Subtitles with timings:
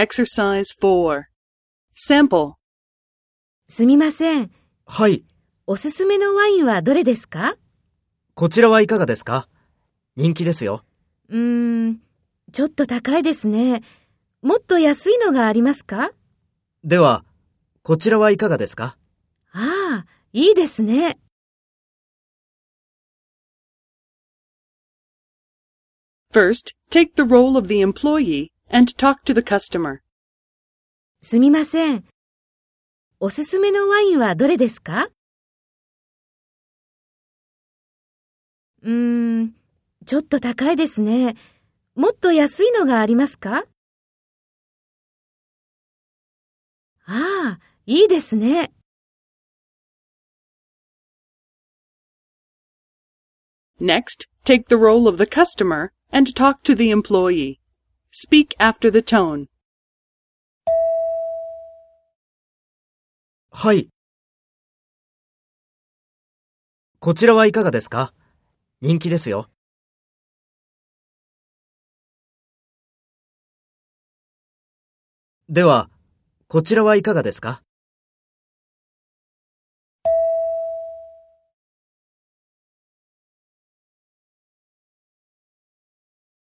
[0.00, 1.24] Exercise 4.
[1.94, 2.54] Sample.
[3.68, 4.50] すみません。
[4.86, 5.26] はい。
[5.66, 7.56] おすすめのワインはどれですか？
[8.32, 9.46] こちらはいかがですか？
[10.16, 10.86] 人気ですよ。
[11.28, 12.00] うーん、
[12.50, 13.82] ちょっと高いですね。
[14.40, 16.12] もっと安いのがありますか？
[16.82, 17.22] では、
[17.82, 18.96] こちらはいかがですか？
[19.52, 21.18] ああ、いいですね。
[26.32, 30.00] First, take the role of the employee and talk to the customer.
[31.22, 32.04] すみません。
[33.18, 35.10] おすすめのワインはどれですか
[38.82, 39.54] うーん、
[40.06, 41.36] ちょっと高いですね。
[41.94, 43.64] もっと安いのがありますか
[47.04, 48.72] ああ、いいですね。
[53.78, 57.60] Next, take the role of the customer and talk to the employee.
[58.12, 59.46] Speak after the tone.
[63.52, 63.88] はい。
[66.98, 68.12] こちらはいかがですか？
[68.80, 69.48] 人気ですよ。
[75.48, 75.88] では、
[76.48, 77.62] こちらはいかがですか？